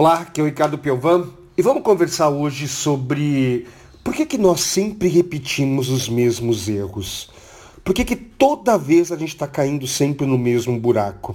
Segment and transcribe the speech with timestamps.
[0.00, 1.26] Olá, aqui é o Ricardo Piovan
[1.56, 3.66] e vamos conversar hoje sobre
[4.04, 7.28] por que, que nós sempre repetimos os mesmos erros.
[7.82, 11.34] Por que, que toda vez a gente está caindo sempre no mesmo buraco?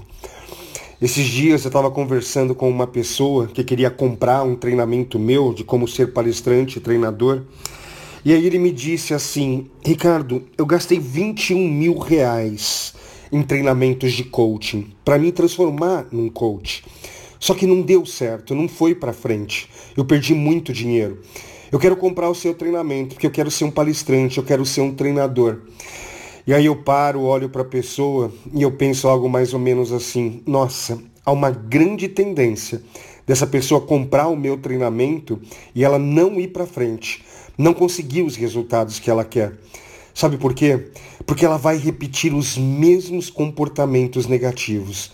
[1.01, 5.65] Esses dias eu estava conversando com uma pessoa que queria comprar um treinamento meu de
[5.65, 7.41] como ser palestrante e treinador.
[8.23, 12.93] E aí ele me disse assim, Ricardo, eu gastei 21 mil reais
[13.29, 16.85] em treinamentos de coaching para me transformar num coach.
[17.43, 19.69] Só que não deu certo, não foi para frente.
[19.97, 21.19] Eu perdi muito dinheiro.
[21.69, 24.79] Eu quero comprar o seu treinamento, porque eu quero ser um palestrante, eu quero ser
[24.79, 25.59] um treinador.
[26.47, 29.91] E aí eu paro, olho para a pessoa e eu penso algo mais ou menos
[29.91, 32.81] assim: nossa, há uma grande tendência
[33.27, 35.37] dessa pessoa comprar o meu treinamento
[35.75, 37.25] e ela não ir para frente,
[37.57, 39.51] não conseguir os resultados que ela quer.
[40.13, 40.91] Sabe por quê?
[41.25, 45.11] Porque ela vai repetir os mesmos comportamentos negativos.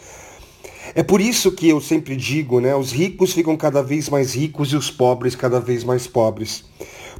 [0.96, 2.76] É por isso que eu sempre digo, né?
[2.76, 6.64] Os ricos ficam cada vez mais ricos e os pobres cada vez mais pobres.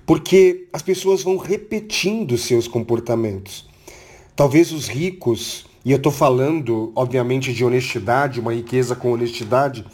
[0.06, 3.68] Porque as pessoas vão repetindo seus comportamentos.
[4.36, 9.86] Talvez os ricos, e eu estou falando, obviamente, de honestidade, uma riqueza com honestidade,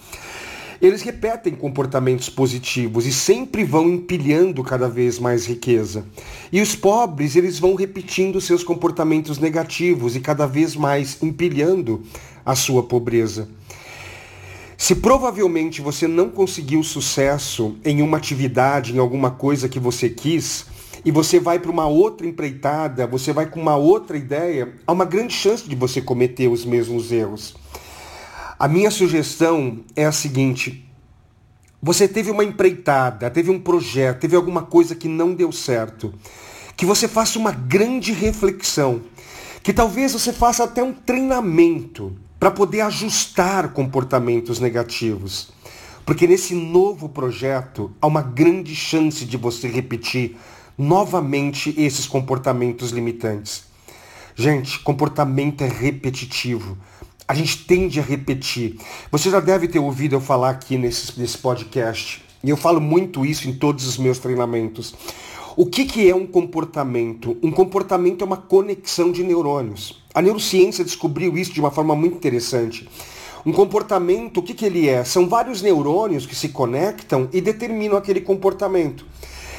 [0.82, 6.06] eles repetem comportamentos positivos e sempre vão empilhando cada vez mais riqueza.
[6.52, 12.04] E os pobres, eles vão repetindo seus comportamentos negativos e cada vez mais empilhando
[12.46, 13.50] a sua pobreza.
[14.78, 20.66] Se provavelmente você não conseguiu sucesso em uma atividade, em alguma coisa que você quis,
[21.04, 25.06] e você vai para uma outra empreitada, você vai com uma outra ideia, há uma
[25.06, 27.56] grande chance de você cometer os mesmos erros.
[28.58, 30.90] A minha sugestão é a seguinte:
[31.82, 36.14] você teve uma empreitada, teve um projeto, teve alguma coisa que não deu certo,
[36.76, 39.02] que você faça uma grande reflexão,
[39.66, 45.50] que talvez você faça até um treinamento para poder ajustar comportamentos negativos.
[46.06, 50.38] Porque nesse novo projeto há uma grande chance de você repetir
[50.78, 53.64] novamente esses comportamentos limitantes.
[54.36, 56.78] Gente, comportamento é repetitivo.
[57.28, 58.78] A gente tende a repetir.
[59.12, 62.24] Você já deve ter ouvido eu falar aqui nesse, nesse podcast.
[62.44, 64.94] E eu falo muito isso em todos os meus treinamentos.
[65.58, 67.38] O que, que é um comportamento?
[67.42, 70.04] Um comportamento é uma conexão de neurônios.
[70.14, 72.90] A neurociência descobriu isso de uma forma muito interessante.
[73.46, 75.06] Um comportamento, o que, que ele é?
[75.06, 79.06] São vários neurônios que se conectam e determinam aquele comportamento.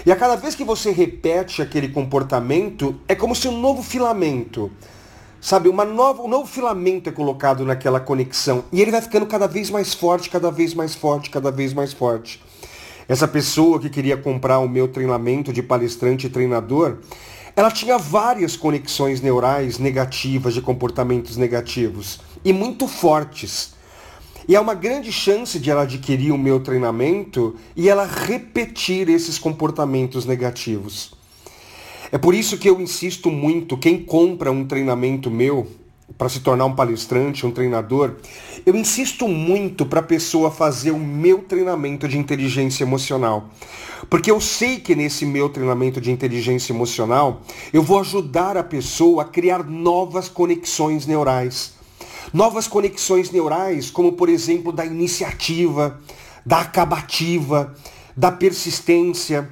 [0.04, 4.70] E a cada vez que você repete aquele comportamento, é como se um novo filamento,
[5.40, 8.64] sabe, uma nova, um novo filamento é colocado naquela conexão.
[8.70, 11.94] E ele vai ficando cada vez mais forte, cada vez mais forte, cada vez mais
[11.94, 12.38] forte.
[13.08, 16.98] Essa pessoa que queria comprar o meu treinamento de palestrante e treinador,
[17.54, 23.74] ela tinha várias conexões neurais negativas de comportamentos negativos e muito fortes.
[24.48, 29.38] E há uma grande chance de ela adquirir o meu treinamento e ela repetir esses
[29.38, 31.14] comportamentos negativos.
[32.12, 35.66] É por isso que eu insisto muito, quem compra um treinamento meu,
[36.16, 38.14] para se tornar um palestrante, um treinador,
[38.64, 43.50] eu insisto muito para a pessoa fazer o meu treinamento de inteligência emocional.
[44.08, 49.22] Porque eu sei que nesse meu treinamento de inteligência emocional, eu vou ajudar a pessoa
[49.22, 51.74] a criar novas conexões neurais.
[52.32, 56.00] Novas conexões neurais, como por exemplo da iniciativa,
[56.44, 57.74] da acabativa,
[58.16, 59.48] da persistência.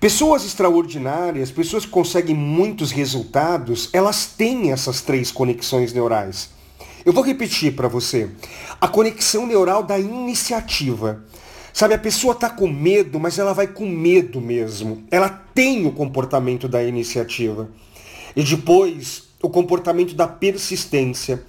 [0.00, 6.50] Pessoas extraordinárias, pessoas que conseguem muitos resultados, elas têm essas três conexões neurais.
[7.04, 8.30] Eu vou repetir para você.
[8.80, 11.24] A conexão neural da iniciativa.
[11.72, 15.04] Sabe, a pessoa está com medo, mas ela vai com medo mesmo.
[15.10, 17.68] Ela tem o comportamento da iniciativa.
[18.36, 21.42] E depois, o comportamento da persistência.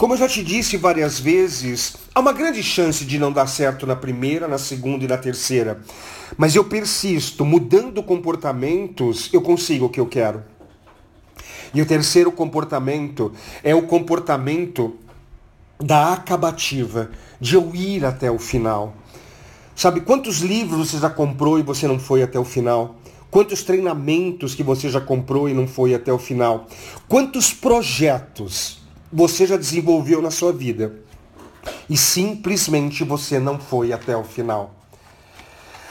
[0.00, 3.86] Como eu já te disse várias vezes, há uma grande chance de não dar certo
[3.86, 5.82] na primeira, na segunda e na terceira.
[6.38, 10.42] Mas eu persisto, mudando comportamentos, eu consigo o que eu quero.
[11.74, 13.30] E o terceiro comportamento
[13.62, 14.96] é o comportamento
[15.78, 18.94] da acabativa, de eu ir até o final.
[19.76, 22.96] Sabe quantos livros você já comprou e você não foi até o final?
[23.30, 26.66] Quantos treinamentos que você já comprou e não foi até o final?
[27.06, 28.79] Quantos projetos
[29.12, 30.94] você já desenvolveu na sua vida
[31.88, 34.76] e simplesmente você não foi até o final.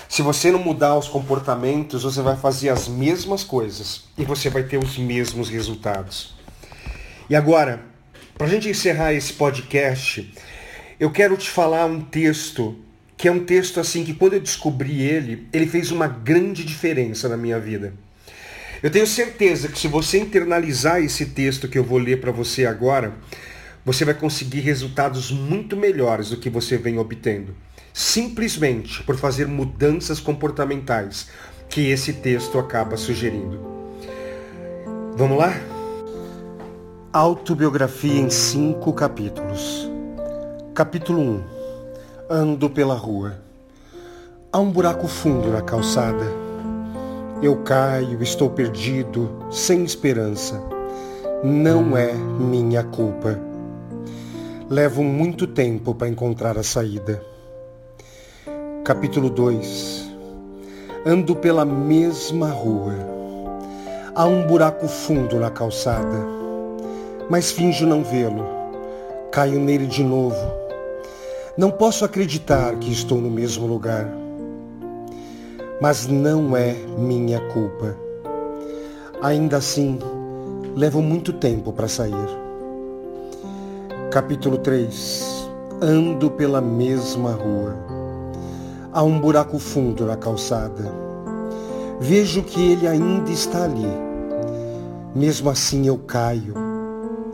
[0.08, 4.64] Se você não mudar os comportamentos, você vai fazer as mesmas coisas e você vai
[4.64, 6.34] ter os mesmos resultados.
[7.30, 7.86] E agora,
[8.36, 10.34] para a gente encerrar esse podcast,
[11.00, 12.76] eu quero te falar um texto
[13.16, 17.28] que é um texto assim que quando eu descobri ele, ele fez uma grande diferença
[17.28, 17.94] na minha vida.
[18.82, 22.66] Eu tenho certeza que se você internalizar esse texto que eu vou ler para você
[22.66, 23.14] agora,
[23.86, 27.56] você vai conseguir resultados muito melhores do que você vem obtendo.
[27.94, 31.28] simplesmente por fazer mudanças comportamentais
[31.68, 33.60] que esse texto acaba sugerindo.
[35.16, 35.54] Vamos lá?
[37.12, 39.90] Autobiografia em cinco capítulos.
[40.74, 41.44] Capítulo 1.
[42.30, 43.42] Ando pela rua.
[44.52, 46.49] Há um buraco fundo na calçada.
[47.42, 50.62] Eu caio, estou perdido, sem esperança.
[51.42, 53.40] Não é minha culpa.
[54.70, 57.24] Levo muito tempo para encontrar a saída.
[58.84, 60.12] Capítulo 2
[61.06, 62.96] Ando pela mesma rua.
[64.14, 66.18] Há um buraco fundo na calçada,
[67.30, 68.46] mas finjo não vê-lo.
[69.32, 70.36] Caio nele de novo.
[71.58, 74.19] Não posso acreditar que estou no mesmo lugar.
[75.82, 77.96] Mas não é minha culpa.
[79.22, 79.98] Ainda assim,
[80.76, 82.14] levo muito tempo para sair.
[84.12, 85.48] Capítulo 3
[85.82, 87.74] Ando pela mesma rua.
[88.92, 90.92] Há um buraco fundo na calçada.
[92.02, 93.88] Vejo que ele ainda está ali.
[95.16, 96.54] Mesmo assim eu caio.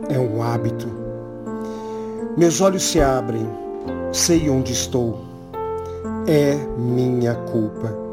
[0.08, 0.86] É um hábito.
[2.36, 3.48] Meus olhos se abrem.
[4.12, 5.18] Sei onde estou.
[6.28, 8.05] É minha culpa.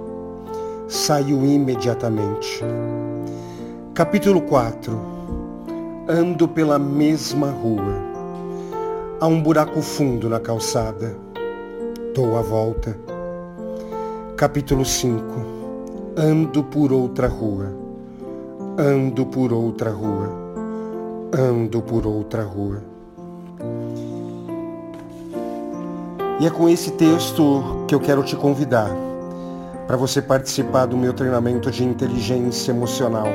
[0.94, 2.64] Saio imediatamente.
[3.96, 4.96] Capítulo 4
[6.08, 7.96] Ando pela mesma rua.
[9.20, 11.18] Há um buraco fundo na calçada.
[12.14, 12.96] Dou a volta.
[14.38, 15.24] Capítulo 5
[16.16, 17.74] Ando por outra rua,
[18.78, 20.30] ando por outra rua,
[21.36, 22.84] ando por outra rua.
[26.40, 28.92] E é com esse texto que eu quero te convidar
[29.88, 33.28] para você participar do meu treinamento de inteligência emocional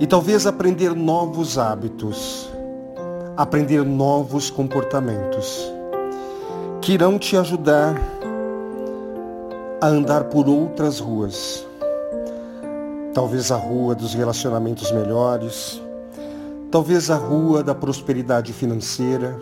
[0.00, 2.50] e talvez aprender novos hábitos,
[3.36, 5.72] aprender novos comportamentos
[6.80, 7.94] que irão te ajudar
[9.80, 11.66] a andar por outras ruas.
[13.14, 15.80] Talvez a rua dos relacionamentos melhores,
[16.70, 19.38] talvez a rua da prosperidade financeira,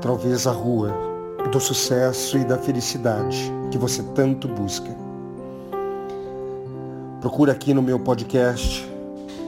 [0.00, 1.11] talvez a rua
[1.52, 4.90] do sucesso e da felicidade que você tanto busca.
[7.20, 8.90] Procura aqui no meu podcast,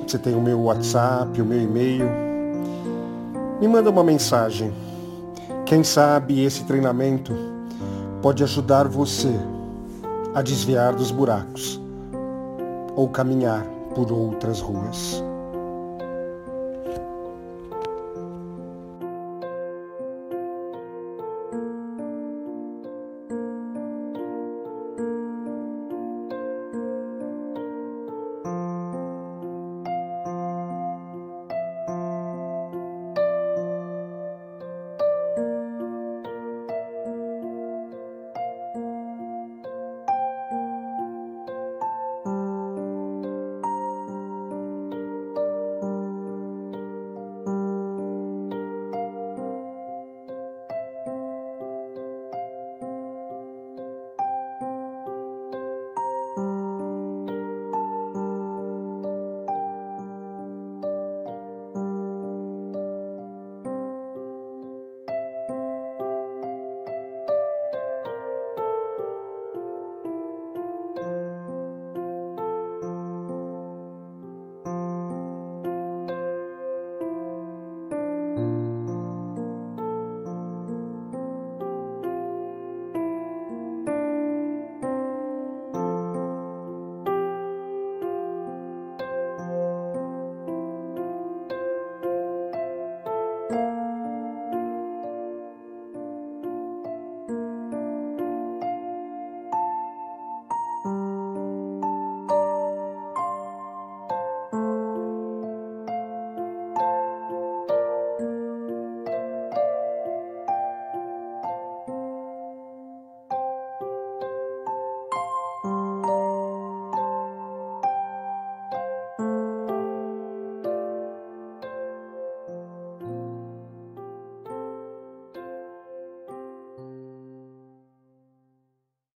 [0.07, 2.07] você tem o meu WhatsApp, o meu e-mail.
[3.59, 4.71] Me manda uma mensagem.
[5.65, 7.33] Quem sabe esse treinamento
[8.21, 9.33] pode ajudar você
[10.35, 11.81] a desviar dos buracos
[12.95, 13.65] ou caminhar
[13.95, 15.25] por outras ruas.